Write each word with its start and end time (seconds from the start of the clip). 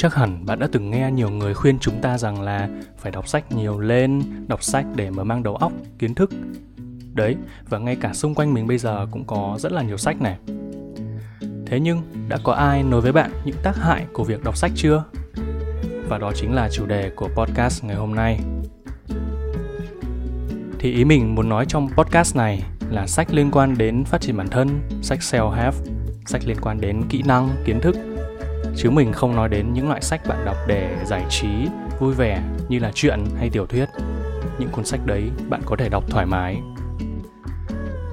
chắc 0.00 0.14
hẳn 0.14 0.46
bạn 0.46 0.58
đã 0.58 0.68
từng 0.72 0.90
nghe 0.90 1.10
nhiều 1.10 1.30
người 1.30 1.54
khuyên 1.54 1.78
chúng 1.78 2.00
ta 2.02 2.18
rằng 2.18 2.42
là 2.42 2.68
phải 2.98 3.12
đọc 3.12 3.28
sách 3.28 3.52
nhiều 3.52 3.80
lên, 3.80 4.22
đọc 4.48 4.62
sách 4.62 4.86
để 4.94 5.10
mở 5.10 5.24
mang 5.24 5.42
đầu 5.42 5.56
óc, 5.56 5.72
kiến 5.98 6.14
thức. 6.14 6.30
Đấy, 7.14 7.36
và 7.68 7.78
ngay 7.78 7.96
cả 7.96 8.12
xung 8.12 8.34
quanh 8.34 8.54
mình 8.54 8.66
bây 8.66 8.78
giờ 8.78 9.06
cũng 9.10 9.24
có 9.24 9.56
rất 9.60 9.72
là 9.72 9.82
nhiều 9.82 9.96
sách 9.96 10.20
này. 10.20 10.36
Thế 11.66 11.80
nhưng 11.80 12.02
đã 12.28 12.38
có 12.44 12.52
ai 12.52 12.82
nói 12.82 13.00
với 13.00 13.12
bạn 13.12 13.30
những 13.44 13.56
tác 13.62 13.76
hại 13.76 14.06
của 14.12 14.24
việc 14.24 14.44
đọc 14.44 14.56
sách 14.56 14.70
chưa? 14.74 15.04
Và 16.08 16.18
đó 16.18 16.32
chính 16.34 16.54
là 16.54 16.68
chủ 16.72 16.86
đề 16.86 17.10
của 17.16 17.28
podcast 17.36 17.84
ngày 17.84 17.96
hôm 17.96 18.14
nay. 18.14 18.40
Thì 20.78 20.92
ý 20.92 21.04
mình 21.04 21.34
muốn 21.34 21.48
nói 21.48 21.64
trong 21.68 21.88
podcast 21.88 22.36
này 22.36 22.62
là 22.90 23.06
sách 23.06 23.34
liên 23.34 23.50
quan 23.50 23.78
đến 23.78 24.04
phát 24.04 24.20
triển 24.20 24.36
bản 24.36 24.48
thân, 24.48 24.68
sách 25.02 25.18
self-help, 25.18 25.72
sách 26.26 26.42
liên 26.46 26.56
quan 26.60 26.80
đến 26.80 27.02
kỹ 27.08 27.22
năng, 27.26 27.48
kiến 27.64 27.80
thức 27.80 27.96
chứ 28.76 28.90
mình 28.90 29.12
không 29.12 29.36
nói 29.36 29.48
đến 29.48 29.72
những 29.72 29.88
loại 29.88 30.02
sách 30.02 30.20
bạn 30.28 30.44
đọc 30.44 30.56
để 30.66 30.96
giải 31.04 31.24
trí, 31.28 31.48
vui 31.98 32.14
vẻ 32.14 32.42
như 32.68 32.78
là 32.78 32.90
truyện 32.94 33.24
hay 33.38 33.50
tiểu 33.50 33.66
thuyết. 33.66 33.88
Những 34.58 34.68
cuốn 34.68 34.84
sách 34.84 35.00
đấy 35.06 35.30
bạn 35.48 35.60
có 35.64 35.76
thể 35.76 35.88
đọc 35.88 36.04
thoải 36.10 36.26
mái. 36.26 36.56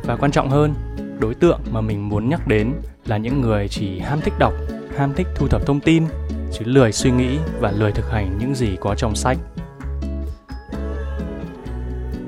Và 0.03 0.15
quan 0.15 0.31
trọng 0.31 0.49
hơn, 0.49 0.73
đối 1.19 1.33
tượng 1.33 1.59
mà 1.71 1.81
mình 1.81 2.09
muốn 2.09 2.29
nhắc 2.29 2.47
đến 2.47 2.73
là 3.05 3.17
những 3.17 3.41
người 3.41 3.67
chỉ 3.67 3.99
ham 3.99 4.21
thích 4.21 4.33
đọc, 4.39 4.53
ham 4.97 5.13
thích 5.13 5.27
thu 5.35 5.47
thập 5.47 5.65
thông 5.65 5.79
tin, 5.79 6.03
chứ 6.51 6.65
lười 6.65 6.91
suy 6.91 7.11
nghĩ 7.11 7.37
và 7.59 7.71
lười 7.71 7.91
thực 7.91 8.11
hành 8.11 8.37
những 8.37 8.55
gì 8.55 8.77
có 8.79 8.95
trong 8.95 9.15
sách. 9.15 9.37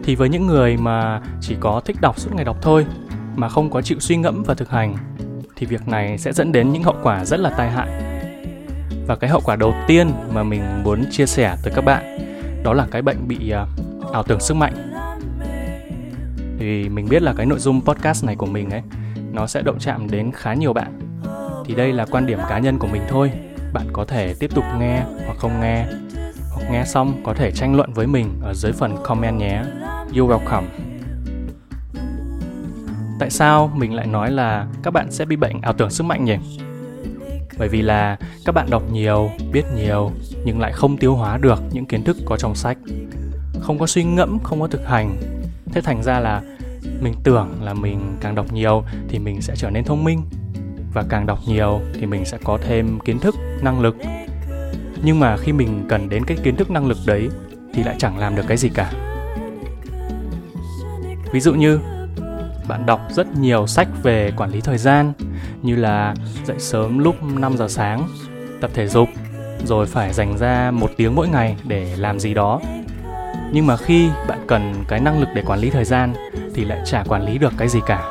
Thì 0.04 0.16
với 0.16 0.30
những 0.30 0.48
người 0.48 0.78
mà 0.78 1.22
chỉ 1.42 1.56
có 1.60 1.82
thích 1.86 1.98
đọc 2.02 2.20
suốt 2.20 2.36
ngày 2.36 2.46
đọc 2.46 2.58
thôi, 2.62 2.86
mà 3.36 3.50
không 3.50 3.70
có 3.70 3.82
chịu 3.82 4.00
suy 4.00 4.18
ngẫm 4.18 4.44
và 4.44 4.54
thực 4.54 4.70
hành, 4.70 4.98
thì 5.56 5.66
việc 5.66 5.88
này 5.88 6.18
sẽ 6.18 6.34
dẫn 6.34 6.52
đến 6.52 6.72
những 6.72 6.84
hậu 6.84 6.96
quả 7.04 7.26
rất 7.26 7.40
là 7.40 7.50
tai 7.50 7.72
hại 7.72 8.09
và 9.10 9.16
cái 9.16 9.30
hậu 9.30 9.42
quả 9.46 9.56
đầu 9.56 9.74
tiên 9.88 10.12
mà 10.34 10.44
mình 10.44 10.84
muốn 10.84 11.06
chia 11.12 11.26
sẻ 11.26 11.56
tới 11.64 11.74
các 11.76 11.86
bạn 11.86 12.18
đó 12.64 12.74
là 12.74 12.88
cái 12.92 13.02
bệnh 13.02 13.28
bị 13.28 13.54
uh, 13.64 14.14
ảo 14.14 14.24
tưởng 14.24 14.40
sức 14.40 14.54
mạnh. 14.54 14.74
Thì 16.60 16.90
mình 16.90 17.08
biết 17.10 17.22
là 17.22 17.34
cái 17.38 17.46
nội 17.46 17.60
dung 17.60 17.82
podcast 17.82 18.26
này 18.26 18.36
của 18.36 18.46
mình 18.46 18.70
ấy 18.70 18.82
nó 19.32 19.48
sẽ 19.48 19.62
động 19.62 19.80
chạm 19.80 20.10
đến 20.12 20.32
khá 20.36 20.54
nhiều 20.54 20.74
bạn. 20.74 21.00
Thì 21.66 21.76
đây 21.76 21.94
là 21.94 22.06
quan 22.06 22.26
điểm 22.26 22.40
cá 22.50 22.60
nhân 22.60 22.80
của 22.80 22.88
mình 22.88 23.02
thôi. 23.10 23.32
Bạn 23.74 23.88
có 23.94 24.06
thể 24.06 24.34
tiếp 24.40 24.52
tục 24.56 24.64
nghe 24.80 25.04
hoặc 25.26 25.38
không 25.38 25.62
nghe 25.62 25.86
hoặc 26.52 26.72
nghe 26.72 26.86
xong 26.86 27.14
có 27.24 27.34
thể 27.34 27.52
tranh 27.52 27.76
luận 27.76 27.94
với 27.94 28.08
mình 28.08 28.40
ở 28.44 28.54
dưới 28.54 28.72
phần 28.72 28.98
comment 29.04 29.40
nhé. 29.40 29.64
You 30.18 30.28
welcome. 30.28 30.66
Tại 33.20 33.30
sao 33.30 33.72
mình 33.76 33.94
lại 33.94 34.08
nói 34.08 34.32
là 34.32 34.68
các 34.84 34.92
bạn 34.92 35.12
sẽ 35.12 35.26
bị 35.26 35.36
bệnh 35.36 35.62
ảo 35.62 35.74
tưởng 35.74 35.90
sức 35.90 36.04
mạnh 36.04 36.26
nhỉ? 36.26 36.38
Bởi 37.60 37.70
vì 37.70 37.82
là 37.82 38.18
các 38.46 38.52
bạn 38.56 38.70
đọc 38.70 38.84
nhiều, 38.92 39.32
biết 39.52 39.66
nhiều, 39.76 40.12
nhưng 40.46 40.60
lại 40.60 40.72
không 40.72 40.98
tiêu 40.98 41.16
hóa 41.16 41.38
được 41.38 41.60
những 41.72 41.86
kiến 41.86 42.04
thức 42.04 42.18
có 42.26 42.38
trong 42.38 42.56
sách. 42.56 42.78
Không 43.62 43.80
có 43.80 43.88
suy 43.88 44.04
ngẫm, 44.04 44.40
không 44.44 44.62
có 44.62 44.68
thực 44.68 44.88
hành. 44.88 45.18
Thế 45.74 45.82
thành 45.82 46.04
ra 46.04 46.20
là 46.20 46.42
mình 47.02 47.14
tưởng 47.24 47.50
là 47.62 47.74
mình 47.74 48.18
càng 48.22 48.36
đọc 48.36 48.54
nhiều 48.54 48.84
thì 49.10 49.20
mình 49.20 49.42
sẽ 49.42 49.56
trở 49.56 49.70
nên 49.70 49.84
thông 49.84 50.04
minh. 50.04 50.22
Và 50.94 51.04
càng 51.10 51.26
đọc 51.26 51.40
nhiều 51.48 51.82
thì 51.94 52.06
mình 52.06 52.26
sẽ 52.26 52.38
có 52.44 52.58
thêm 52.68 53.00
kiến 53.00 53.20
thức, 53.20 53.36
năng 53.62 53.80
lực. 53.80 53.96
Nhưng 55.04 55.20
mà 55.20 55.38
khi 55.38 55.52
mình 55.52 55.86
cần 55.90 56.10
đến 56.10 56.26
cái 56.26 56.38
kiến 56.44 56.56
thức, 56.56 56.72
năng 56.72 56.88
lực 56.88 56.98
đấy 57.06 57.30
thì 57.74 57.84
lại 57.84 57.96
chẳng 58.00 58.18
làm 58.18 58.36
được 58.36 58.44
cái 58.48 58.58
gì 58.58 58.70
cả. 58.70 58.92
Ví 61.32 61.40
dụ 61.40 61.54
như 61.54 61.80
bạn 62.70 62.86
đọc 62.86 63.02
rất 63.10 63.28
nhiều 63.36 63.68
sách 63.68 63.88
về 64.04 64.32
quản 64.38 64.52
lý 64.52 64.62
thời 64.62 64.78
gian 64.78 65.14
như 65.62 65.76
là 65.76 66.14
dậy 66.46 66.60
sớm 66.60 67.00
lúc 67.00 67.24
5 67.24 67.58
giờ 67.58 67.68
sáng, 67.68 68.08
tập 68.62 68.72
thể 68.74 68.88
dục, 68.88 69.10
rồi 69.66 69.86
phải 69.86 70.14
dành 70.14 70.38
ra 70.38 70.72
một 70.72 70.92
tiếng 70.98 71.16
mỗi 71.16 71.28
ngày 71.28 71.58
để 71.64 71.96
làm 71.98 72.20
gì 72.20 72.34
đó. 72.34 72.60
Nhưng 73.52 73.68
mà 73.68 73.78
khi 73.78 74.10
bạn 74.28 74.40
cần 74.48 74.74
cái 74.88 75.00
năng 75.00 75.20
lực 75.20 75.30
để 75.36 75.42
quản 75.42 75.60
lý 75.60 75.70
thời 75.70 75.86
gian 75.86 76.14
thì 76.56 76.66
lại 76.66 76.80
chả 76.86 77.04
quản 77.08 77.26
lý 77.26 77.38
được 77.38 77.54
cái 77.58 77.68
gì 77.68 77.80
cả. 77.86 78.02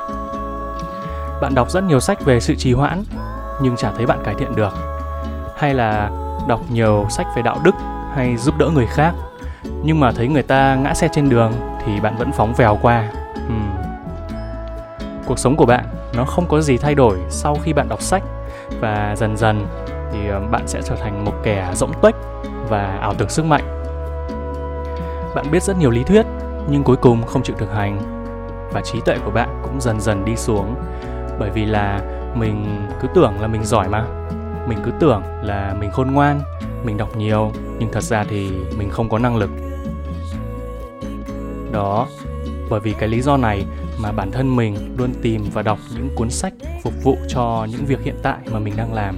Bạn 1.41 1.55
đọc 1.55 1.71
rất 1.71 1.85
nhiều 1.85 2.01
sách 2.01 2.25
về 2.25 2.41
sự 2.41 2.55
trì 2.55 2.73
hoãn 2.73 3.05
nhưng 3.63 3.77
chả 3.77 3.93
thấy 3.97 4.07
bạn 4.07 4.19
cải 4.25 4.35
thiện 4.39 4.55
được. 4.57 4.75
Hay 5.57 5.75
là 5.75 6.11
đọc 6.49 6.61
nhiều 6.71 7.07
sách 7.11 7.27
về 7.37 7.43
đạo 7.43 7.61
đức 7.65 7.75
hay 8.15 8.37
giúp 8.37 8.59
đỡ 8.59 8.71
người 8.75 8.87
khác 8.87 9.15
nhưng 9.83 10.01
mà 10.01 10.13
thấy 10.13 10.29
người 10.29 10.43
ta 10.43 10.75
ngã 10.75 10.95
xe 10.95 11.09
trên 11.13 11.29
đường 11.29 11.53
thì 11.85 12.01
bạn 12.01 12.17
vẫn 12.17 12.33
phóng 12.33 12.55
vèo 12.55 12.79
qua. 12.83 13.09
Cuộc 15.29 15.39
sống 15.39 15.57
của 15.57 15.67
bạn 15.67 15.85
nó 16.15 16.25
không 16.25 16.47
có 16.49 16.61
gì 16.61 16.77
thay 16.77 16.95
đổi 16.95 17.19
sau 17.29 17.57
khi 17.63 17.73
bạn 17.73 17.89
đọc 17.89 18.03
sách. 18.03 18.23
Và 18.81 19.15
dần 19.17 19.37
dần 19.37 19.67
thì 20.13 20.29
ờ, 20.29 20.41
bạn 20.51 20.69
sẽ 20.69 20.83
trở 20.83 20.95
thành 20.95 21.25
một 21.25 21.33
kẻ 21.43 21.71
rỗng 21.75 21.93
tuếch 22.03 22.15
và 22.69 22.99
ảo 23.01 23.15
tưởng 23.15 23.29
sức 23.29 23.45
mạnh. 23.45 23.83
Bạn 25.35 25.47
biết 25.51 25.63
rất 25.63 25.79
nhiều 25.79 25.91
lý 25.91 26.03
thuyết, 26.05 26.27
nhưng 26.71 26.83
cuối 26.83 26.97
cùng 26.97 27.27
không 27.27 27.43
chịu 27.43 27.57
thực 27.59 27.73
hành. 27.73 27.99
Và 28.73 28.81
trí 28.81 29.01
tuệ 29.01 29.19
của 29.25 29.31
bạn 29.31 29.61
cũng 29.63 29.81
dần 29.81 30.01
dần 30.01 30.25
đi 30.25 30.37
xuống. 30.37 30.75
Bởi 31.39 31.51
vì 31.51 31.65
là 31.65 32.01
mình 32.35 32.87
cứ 33.01 33.09
tưởng 33.15 33.41
là 33.41 33.47
mình 33.47 33.65
giỏi 33.65 33.89
mà. 33.89 34.05
Mình 34.69 34.79
cứ 34.85 34.91
tưởng 35.01 35.23
là 35.43 35.75
mình 35.81 35.91
khôn 35.91 36.11
ngoan, 36.13 36.41
mình 36.85 36.97
đọc 36.97 37.17
nhiều, 37.17 37.53
nhưng 37.79 37.93
thật 37.93 38.03
ra 38.03 38.25
thì 38.31 38.51
mình 38.79 38.91
không 38.91 39.09
có 39.09 39.19
năng 39.19 39.37
lực. 39.37 39.51
Đó, 41.73 42.07
bởi 42.71 42.81
vì 42.81 42.93
cái 42.93 43.09
lý 43.09 43.21
do 43.21 43.37
này 43.37 43.67
mà 43.99 44.13
bản 44.13 44.31
thân 44.31 44.57
mình 44.57 44.95
luôn 44.99 45.11
tìm 45.23 45.45
và 45.53 45.63
đọc 45.63 45.79
những 45.95 46.09
cuốn 46.17 46.31
sách 46.31 46.53
phục 46.83 46.95
vụ 47.03 47.17
cho 47.29 47.67
những 47.71 47.87
việc 47.87 48.01
hiện 48.03 48.17
tại 48.23 48.39
mà 48.51 48.59
mình 48.59 48.77
đang 48.77 48.95
làm. 48.95 49.17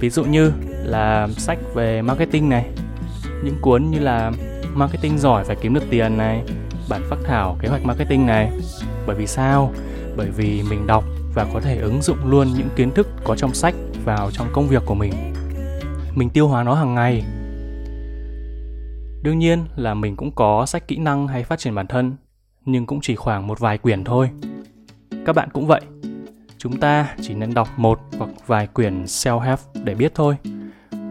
Ví 0.00 0.10
dụ 0.10 0.24
như 0.24 0.52
là 0.84 1.28
sách 1.36 1.58
về 1.74 2.02
marketing 2.02 2.48
này, 2.48 2.66
những 3.44 3.56
cuốn 3.60 3.90
như 3.90 3.98
là 3.98 4.32
marketing 4.74 5.18
giỏi 5.18 5.44
phải 5.44 5.56
kiếm 5.60 5.74
được 5.74 5.84
tiền 5.90 6.18
này, 6.18 6.42
bản 6.88 7.02
phác 7.10 7.18
thảo 7.24 7.56
kế 7.60 7.68
hoạch 7.68 7.84
marketing 7.84 8.26
này. 8.26 8.52
Bởi 9.06 9.16
vì 9.16 9.26
sao? 9.26 9.72
Bởi 10.16 10.30
vì 10.30 10.62
mình 10.70 10.86
đọc 10.86 11.04
và 11.34 11.46
có 11.54 11.60
thể 11.60 11.78
ứng 11.78 12.02
dụng 12.02 12.18
luôn 12.24 12.48
những 12.56 12.68
kiến 12.76 12.90
thức 12.90 13.08
có 13.24 13.36
trong 13.36 13.54
sách 13.54 13.74
vào 14.04 14.30
trong 14.30 14.46
công 14.52 14.68
việc 14.68 14.82
của 14.86 14.94
mình. 14.94 15.12
Mình 16.14 16.30
tiêu 16.30 16.48
hóa 16.48 16.62
nó 16.62 16.74
hàng 16.74 16.94
ngày. 16.94 17.24
Đương 19.22 19.38
nhiên 19.38 19.64
là 19.76 19.94
mình 19.94 20.16
cũng 20.16 20.32
có 20.32 20.66
sách 20.66 20.88
kỹ 20.88 20.96
năng 20.96 21.28
hay 21.28 21.44
phát 21.44 21.58
triển 21.58 21.74
bản 21.74 21.86
thân 21.86 22.16
nhưng 22.66 22.86
cũng 22.86 23.00
chỉ 23.02 23.16
khoảng 23.16 23.46
một 23.46 23.60
vài 23.60 23.78
quyển 23.78 24.04
thôi. 24.04 24.30
Các 25.26 25.36
bạn 25.36 25.48
cũng 25.52 25.66
vậy. 25.66 25.80
Chúng 26.58 26.80
ta 26.80 27.14
chỉ 27.22 27.34
nên 27.34 27.54
đọc 27.54 27.68
một 27.76 28.00
hoặc 28.18 28.30
vài 28.46 28.66
quyển 28.66 29.04
self-help 29.04 29.56
để 29.84 29.94
biết 29.94 30.12
thôi. 30.14 30.36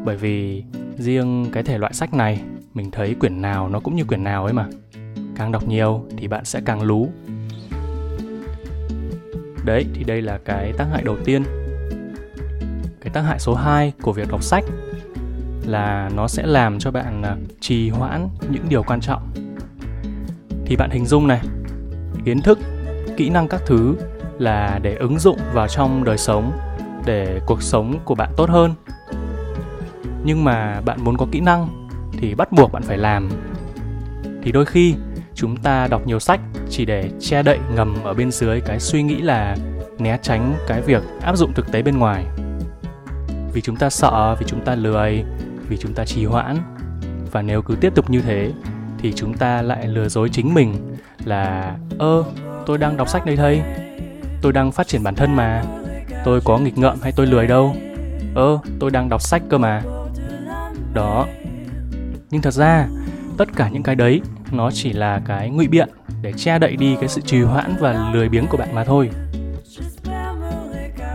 Bởi 0.04 0.18
vì 0.18 0.64
riêng 0.98 1.46
cái 1.52 1.64
thể 1.64 1.78
loại 1.78 1.94
sách 1.94 2.14
này, 2.14 2.42
mình 2.74 2.92
thấy 2.92 3.16
quyển 3.20 3.42
nào 3.42 3.70
nó 3.70 3.80
cũng 3.80 3.96
như 3.96 4.04
quyển 4.04 4.24
nào 4.24 4.44
ấy 4.44 4.54
mà. 4.54 4.68
Càng 5.36 5.52
đọc 5.52 5.68
nhiều 5.68 6.06
thì 6.18 6.28
bạn 6.28 6.46
sẽ 6.46 6.62
càng 6.66 6.82
lú. 6.82 7.10
Đấy, 9.66 9.86
thì 9.94 10.04
đây 10.04 10.22
là 10.22 10.40
cái 10.46 10.74
tác 10.78 10.86
hại 10.92 11.02
đầu 11.04 11.18
tiên. 11.26 11.44
Cái 13.02 13.14
tác 13.14 13.22
hại 13.22 13.40
số 13.40 13.56
2 13.56 13.94
của 14.02 14.12
việc 14.12 14.28
đọc 14.32 14.44
sách 14.44 14.64
là 15.66 16.10
nó 16.16 16.28
sẽ 16.28 16.46
làm 16.46 16.80
cho 16.80 16.92
bạn 16.92 17.22
à, 17.22 17.38
trì 17.60 17.90
hoãn 17.90 18.30
những 18.50 18.66
điều 18.70 18.84
quan 18.84 19.02
trọng 19.02 19.45
thì 20.66 20.76
bạn 20.76 20.90
hình 20.90 21.06
dung 21.06 21.28
này, 21.28 21.42
kiến 22.26 22.42
thức, 22.42 22.60
kỹ 23.18 23.30
năng 23.30 23.48
các 23.48 23.62
thứ 23.66 23.96
là 24.40 24.80
để 24.82 24.96
ứng 24.96 25.20
dụng 25.20 25.38
vào 25.54 25.68
trong 25.68 26.04
đời 26.04 26.18
sống, 26.18 26.52
để 27.06 27.42
cuộc 27.46 27.64
sống 27.64 28.00
của 28.06 28.16
bạn 28.16 28.30
tốt 28.38 28.50
hơn. 28.50 28.74
Nhưng 30.24 30.44
mà 30.44 30.82
bạn 30.82 31.04
muốn 31.04 31.18
có 31.18 31.26
kỹ 31.32 31.40
năng 31.40 31.88
thì 32.20 32.36
bắt 32.36 32.52
buộc 32.52 32.72
bạn 32.72 32.84
phải 32.84 32.98
làm. 32.98 33.30
Thì 34.44 34.52
đôi 34.52 34.66
khi 34.66 34.96
chúng 35.34 35.58
ta 35.58 35.88
đọc 35.88 36.08
nhiều 36.08 36.20
sách 36.20 36.40
chỉ 36.70 36.86
để 36.86 37.10
che 37.20 37.44
đậy 37.44 37.60
ngầm 37.76 37.96
ở 38.04 38.14
bên 38.14 38.32
dưới 38.32 38.62
cái 38.62 38.80
suy 38.80 39.04
nghĩ 39.04 39.22
là 39.22 39.56
né 40.00 40.18
tránh 40.22 40.54
cái 40.68 40.82
việc 40.82 41.04
áp 41.22 41.36
dụng 41.36 41.54
thực 41.54 41.72
tế 41.72 41.82
bên 41.82 41.98
ngoài. 41.98 42.26
Vì 43.54 43.62
chúng 43.62 43.76
ta 43.76 43.90
sợ, 43.90 44.36
vì 44.40 44.46
chúng 44.46 44.66
ta 44.66 44.76
lười, 44.76 45.24
vì 45.70 45.78
chúng 45.78 45.94
ta 45.94 46.06
trì 46.06 46.26
hoãn. 46.26 46.58
Và 47.32 47.42
nếu 47.42 47.62
cứ 47.62 47.76
tiếp 47.76 47.96
tục 47.96 48.10
như 48.10 48.22
thế 48.22 48.52
thì 48.98 49.14
chúng 49.14 49.34
ta 49.34 49.62
lại 49.62 49.88
lừa 49.88 50.08
dối 50.08 50.30
chính 50.30 50.54
mình 50.54 50.96
là, 51.26 51.76
ơ, 52.00 52.24
tôi 52.66 52.78
đang 52.78 52.98
đọc 52.98 53.10
sách 53.10 53.26
đây 53.26 53.36
thầy. 53.36 53.62
Tôi 54.42 54.54
đang 54.54 54.72
phát 54.72 54.88
triển 54.88 55.04
bản 55.04 55.16
thân 55.16 55.36
mà. 55.36 55.64
Tôi 56.24 56.42
có 56.42 56.58
nghịch 56.58 56.78
ngợm 56.78 56.98
hay 57.02 57.12
tôi 57.12 57.28
lười 57.28 57.48
đâu. 57.48 57.76
Ơ, 58.36 58.60
tôi 58.80 58.92
đang 58.92 59.10
đọc 59.10 59.22
sách 59.22 59.42
cơ 59.50 59.58
mà. 59.58 59.82
Đó. 60.94 61.28
Nhưng 62.30 62.42
thật 62.42 62.54
ra, 62.54 62.88
tất 63.38 63.50
cả 63.56 63.70
những 63.70 63.84
cái 63.84 63.96
đấy, 63.96 64.22
nó 64.52 64.72
chỉ 64.72 64.94
là 64.94 65.22
cái 65.26 65.50
ngụy 65.50 65.68
biện 65.68 65.90
để 66.22 66.34
che 66.34 66.60
đậy 66.60 66.76
đi 66.76 66.96
cái 67.00 67.10
sự 67.10 67.22
trì 67.22 67.42
hoãn 67.42 67.76
và 67.80 68.12
lười 68.14 68.30
biếng 68.30 68.48
của 68.48 68.58
bạn 68.58 68.76
mà 68.76 68.84
thôi. 68.84 69.10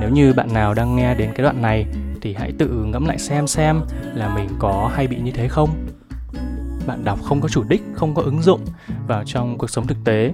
Nếu 0.01 0.11
như 0.11 0.33
bạn 0.33 0.53
nào 0.53 0.75
đang 0.75 0.97
nghe 0.97 1.15
đến 1.15 1.31
cái 1.35 1.43
đoạn 1.43 1.63
này, 1.63 1.87
thì 2.23 2.35
hãy 2.35 2.53
tự 2.59 2.67
ngẫm 2.69 3.07
lại 3.07 3.19
xem 3.19 3.47
xem 3.47 3.81
là 4.15 4.35
mình 4.35 4.49
có 4.59 4.91
hay 4.95 5.07
bị 5.07 5.17
như 5.17 5.31
thế 5.31 5.49
không 5.49 5.71
bạn 6.87 7.05
đọc 7.05 7.19
không 7.23 7.41
có 7.41 7.49
chủ 7.49 7.65
đích, 7.69 7.83
không 7.95 8.15
có 8.15 8.23
ứng 8.23 8.43
dụng 8.43 8.61
vào 9.07 9.25
trong 9.27 9.59
cuộc 9.59 9.71
sống 9.71 9.87
thực 9.87 9.99
tế. 10.05 10.33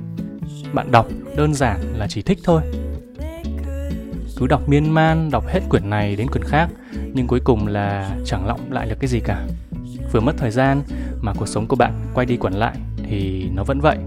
Bạn 0.73 0.91
đọc 0.91 1.07
đơn 1.37 1.55
giản 1.55 1.81
là 1.97 2.07
chỉ 2.09 2.23
thích 2.23 2.39
thôi. 2.45 2.63
Cứ 4.37 4.47
đọc 4.47 4.69
miên 4.69 4.95
man, 4.95 5.31
đọc 5.31 5.45
hết 5.47 5.61
quyển 5.69 5.91
này 5.91 6.17
đến 6.17 6.29
quyển 6.29 6.45
khác, 6.45 6.69
nhưng 7.15 7.27
cuối 7.27 7.41
cùng 7.45 7.67
là 7.67 8.17
chẳng 8.25 8.47
lọng 8.47 8.73
lại 8.73 8.89
được 8.89 8.97
cái 9.01 9.09
gì 9.09 9.21
cả. 9.21 9.47
Vừa 10.13 10.21
mất 10.21 10.33
thời 10.39 10.51
gian 10.51 10.83
mà 11.21 11.33
cuộc 11.35 11.47
sống 11.47 11.67
của 11.67 11.77
bạn 11.77 11.93
quay 12.15 12.27
đi 12.27 12.37
quẩn 12.37 12.55
lại 12.55 12.77
thì 13.05 13.49
nó 13.55 13.65
vẫn 13.65 13.81
vậy. 13.81 13.99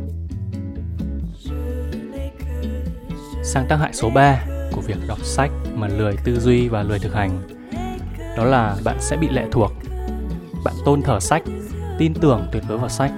Sang 3.44 3.66
tác 3.70 3.76
hại 3.76 3.94
số 3.94 4.10
3 4.10 4.46
của 4.72 4.82
việc 4.82 4.98
đọc 5.08 5.20
sách 5.24 5.52
mà 5.76 5.88
lười 5.88 6.16
tư 6.24 6.40
duy 6.40 6.68
và 6.68 6.84
lười 6.84 7.00
thực 7.00 7.14
hành, 7.14 7.42
đó 8.38 8.46
là 8.46 8.76
bạn 8.84 8.98
sẽ 9.00 9.18
bị 9.18 9.30
lệ 9.30 9.46
thuộc. 9.52 9.72
Bạn 10.64 10.74
tôn 10.86 11.02
thờ 11.02 11.20
sách 11.20 11.44
tin 12.00 12.14
tưởng 12.14 12.48
tuyệt 12.52 12.64
đối 12.68 12.78
vào 12.78 12.90
sách. 12.90 13.12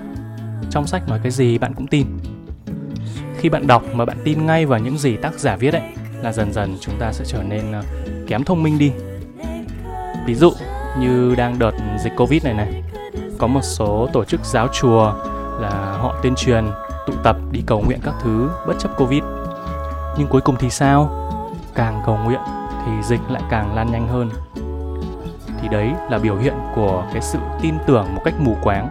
Trong 0.69 0.87
sách 0.87 1.09
nói 1.09 1.19
cái 1.23 1.31
gì 1.31 1.57
bạn 1.57 1.73
cũng 1.73 1.87
tin. 1.87 2.07
Khi 3.37 3.49
bạn 3.49 3.67
đọc 3.67 3.83
mà 3.93 4.05
bạn 4.05 4.17
tin 4.23 4.45
ngay 4.45 4.65
vào 4.65 4.79
những 4.79 4.97
gì 4.97 5.17
tác 5.17 5.33
giả 5.33 5.55
viết 5.55 5.73
ấy, 5.73 5.81
là 6.21 6.31
dần 6.31 6.53
dần 6.53 6.77
chúng 6.79 6.95
ta 6.99 7.11
sẽ 7.13 7.25
trở 7.25 7.43
nên 7.43 7.71
ờ, 7.71 7.83
kém 8.27 8.43
thông 8.43 8.63
minh 8.63 8.77
đi. 8.77 8.91
Ví 10.25 10.35
dụ 10.35 10.51
như 10.99 11.35
đang 11.37 11.59
đợt 11.59 11.71
dịch 12.03 12.13
covid 12.17 12.43
này 12.43 12.53
này, 12.53 12.83
có 13.37 13.47
một 13.47 13.61
số 13.63 14.09
tổ 14.13 14.23
chức 14.23 14.45
giáo 14.45 14.67
chùa 14.67 15.13
là 15.59 15.97
họ 15.99 16.15
tuyên 16.23 16.35
truyền, 16.35 16.65
tụ 17.07 17.13
tập 17.23 17.37
đi 17.51 17.63
cầu 17.65 17.81
nguyện 17.81 17.99
các 18.03 18.13
thứ 18.23 18.49
bất 18.67 18.73
chấp 18.79 18.97
covid. 18.97 19.23
Nhưng 20.17 20.27
cuối 20.27 20.41
cùng 20.41 20.55
thì 20.59 20.69
sao? 20.69 21.29
Càng 21.75 22.01
cầu 22.05 22.17
nguyện 22.25 22.41
thì 22.85 22.91
dịch 23.03 23.21
lại 23.29 23.41
càng 23.49 23.75
lan 23.75 23.91
nhanh 23.91 24.07
hơn 24.07 24.29
thì 25.61 25.67
đấy 25.67 25.91
là 26.09 26.17
biểu 26.17 26.35
hiện 26.35 26.53
của 26.75 27.03
cái 27.13 27.21
sự 27.21 27.39
tin 27.61 27.75
tưởng 27.87 28.15
một 28.15 28.21
cách 28.25 28.33
mù 28.39 28.57
quáng. 28.63 28.89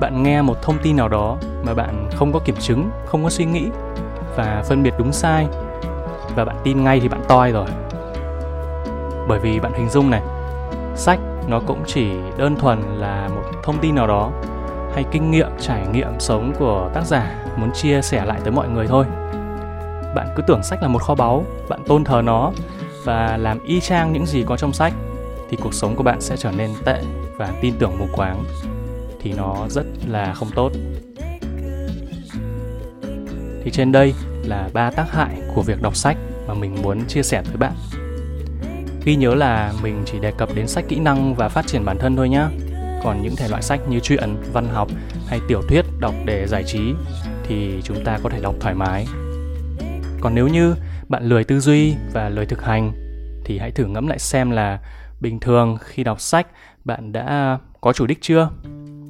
Bạn 0.00 0.22
nghe 0.22 0.42
một 0.42 0.62
thông 0.62 0.78
tin 0.82 0.96
nào 0.96 1.08
đó 1.08 1.36
mà 1.62 1.74
bạn 1.74 2.08
không 2.14 2.32
có 2.32 2.38
kiểm 2.44 2.56
chứng, 2.56 2.90
không 3.06 3.24
có 3.24 3.30
suy 3.30 3.44
nghĩ 3.44 3.68
và 4.36 4.62
phân 4.68 4.82
biệt 4.82 4.94
đúng 4.98 5.12
sai 5.12 5.46
và 6.34 6.44
bạn 6.44 6.56
tin 6.64 6.84
ngay 6.84 7.00
thì 7.00 7.08
bạn 7.08 7.20
toi 7.28 7.52
rồi. 7.52 7.66
Bởi 9.28 9.38
vì 9.38 9.60
bạn 9.60 9.72
hình 9.72 9.88
dung 9.90 10.10
này, 10.10 10.22
sách 10.94 11.18
nó 11.48 11.60
cũng 11.66 11.82
chỉ 11.86 12.10
đơn 12.36 12.56
thuần 12.56 12.82
là 12.82 13.28
một 13.28 13.42
thông 13.62 13.78
tin 13.78 13.94
nào 13.94 14.06
đó 14.06 14.30
hay 14.94 15.04
kinh 15.10 15.30
nghiệm, 15.30 15.48
trải 15.60 15.86
nghiệm 15.92 16.20
sống 16.20 16.52
của 16.58 16.90
tác 16.94 17.04
giả 17.04 17.34
muốn 17.56 17.72
chia 17.72 18.02
sẻ 18.02 18.24
lại 18.24 18.40
tới 18.44 18.52
mọi 18.52 18.68
người 18.68 18.86
thôi. 18.86 19.06
Bạn 20.14 20.26
cứ 20.36 20.42
tưởng 20.42 20.62
sách 20.62 20.82
là 20.82 20.88
một 20.88 21.02
kho 21.02 21.14
báu, 21.14 21.44
bạn 21.68 21.80
tôn 21.86 22.04
thờ 22.04 22.22
nó 22.24 22.52
và 23.04 23.36
làm 23.36 23.58
y 23.64 23.80
chang 23.80 24.12
những 24.12 24.26
gì 24.26 24.44
có 24.46 24.56
trong 24.56 24.72
sách 24.72 24.92
thì 25.50 25.56
cuộc 25.62 25.74
sống 25.74 25.96
của 25.96 26.02
bạn 26.02 26.20
sẽ 26.20 26.36
trở 26.36 26.50
nên 26.50 26.70
tệ 26.84 27.02
và 27.36 27.52
tin 27.60 27.74
tưởng 27.78 27.98
mù 27.98 28.06
quáng. 28.12 28.44
Thì 29.20 29.32
nó 29.32 29.66
rất 29.70 29.84
là 30.08 30.34
không 30.34 30.50
tốt. 30.54 30.72
Thì 33.64 33.70
trên 33.72 33.92
đây 33.92 34.14
là 34.44 34.68
ba 34.72 34.90
tác 34.90 35.12
hại 35.12 35.36
của 35.54 35.62
việc 35.62 35.82
đọc 35.82 35.96
sách 35.96 36.16
mà 36.48 36.54
mình 36.54 36.82
muốn 36.82 37.06
chia 37.08 37.22
sẻ 37.22 37.42
với 37.42 37.56
bạn. 37.56 37.72
Ghi 39.04 39.16
nhớ 39.16 39.34
là 39.34 39.72
mình 39.82 40.02
chỉ 40.06 40.18
đề 40.18 40.32
cập 40.32 40.48
đến 40.54 40.68
sách 40.68 40.84
kỹ 40.88 40.98
năng 40.98 41.34
và 41.34 41.48
phát 41.48 41.66
triển 41.66 41.84
bản 41.84 41.98
thân 41.98 42.16
thôi 42.16 42.28
nhé 42.28 42.44
còn 43.02 43.22
những 43.22 43.36
thể 43.36 43.48
loại 43.48 43.62
sách 43.62 43.80
như 43.88 44.00
truyện, 44.00 44.36
văn 44.52 44.68
học 44.68 44.88
hay 45.26 45.40
tiểu 45.48 45.62
thuyết 45.68 45.84
đọc 46.00 46.14
để 46.24 46.46
giải 46.46 46.64
trí 46.64 46.94
thì 47.48 47.80
chúng 47.84 48.04
ta 48.04 48.18
có 48.22 48.30
thể 48.30 48.40
đọc 48.40 48.54
thoải 48.60 48.74
mái. 48.74 49.06
Còn 50.20 50.34
nếu 50.34 50.48
như 50.48 50.74
bạn 51.08 51.24
lười 51.24 51.44
tư 51.44 51.60
duy 51.60 51.94
và 52.12 52.28
lười 52.28 52.46
thực 52.46 52.62
hành 52.62 52.92
thì 53.44 53.58
hãy 53.58 53.70
thử 53.70 53.84
ngẫm 53.86 54.06
lại 54.06 54.18
xem 54.18 54.50
là 54.50 54.78
bình 55.20 55.40
thường, 55.40 55.76
khi 55.80 56.04
đọc 56.04 56.20
sách, 56.20 56.46
bạn 56.84 57.12
đã 57.12 57.58
có 57.80 57.92
chủ 57.92 58.06
đích 58.06 58.18
chưa? 58.20 58.50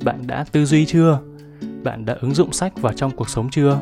Bạn 0.04 0.26
đã 0.26 0.44
tư 0.52 0.64
duy 0.64 0.86
chưa? 0.86 1.18
Bạn 1.82 2.04
đã 2.04 2.16
ứng 2.20 2.34
dụng 2.34 2.52
sách 2.52 2.80
vào 2.80 2.92
trong 2.92 3.10
cuộc 3.10 3.28
sống 3.28 3.48
chưa? 3.50 3.78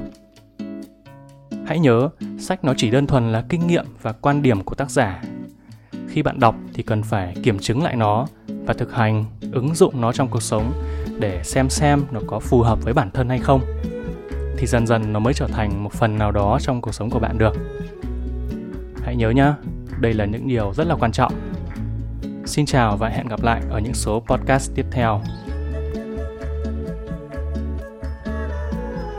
Hãy 1.66 1.78
nhớ, 1.78 2.08
sách 2.38 2.64
nó 2.64 2.74
chỉ 2.76 2.90
đơn 2.90 3.06
thuần 3.06 3.32
là 3.32 3.44
kinh 3.48 3.66
nghiệm 3.66 3.86
và 4.02 4.12
quan 4.12 4.42
điểm 4.42 4.62
của 4.64 4.74
tác 4.74 4.90
giả. 4.90 5.22
Khi 6.08 6.22
bạn 6.22 6.40
đọc 6.40 6.56
thì 6.74 6.82
cần 6.82 7.02
phải 7.02 7.34
kiểm 7.42 7.58
chứng 7.58 7.82
lại 7.82 7.96
nó 7.96 8.26
và 8.64 8.74
thực 8.74 8.92
hành 8.92 9.24
ứng 9.52 9.74
dụng 9.74 10.00
nó 10.00 10.12
trong 10.12 10.28
cuộc 10.28 10.42
sống 10.42 10.72
để 11.20 11.42
xem 11.44 11.70
xem 11.70 12.02
nó 12.10 12.20
có 12.26 12.40
phù 12.40 12.62
hợp 12.62 12.78
với 12.82 12.92
bản 12.92 13.10
thân 13.10 13.28
hay 13.28 13.38
không. 13.38 13.60
Thì 14.58 14.66
dần 14.66 14.86
dần 14.86 15.12
nó 15.12 15.20
mới 15.20 15.34
trở 15.34 15.46
thành 15.46 15.84
một 15.84 15.92
phần 15.92 16.18
nào 16.18 16.32
đó 16.32 16.58
trong 16.60 16.80
cuộc 16.80 16.92
sống 16.92 17.10
của 17.10 17.18
bạn 17.18 17.38
được. 17.38 17.56
Hãy 19.02 19.16
nhớ 19.16 19.30
nhá, 19.30 19.54
đây 20.00 20.14
là 20.14 20.24
những 20.24 20.48
điều 20.48 20.72
rất 20.74 20.86
là 20.86 20.94
quan 20.94 21.12
trọng 21.12 21.32
xin 22.46 22.66
chào 22.66 22.96
và 22.96 23.08
hẹn 23.08 23.28
gặp 23.28 23.42
lại 23.42 23.62
ở 23.70 23.78
những 23.78 23.94
số 23.94 24.22
podcast 24.26 24.70
tiếp 24.74 24.86
theo. 24.92 25.20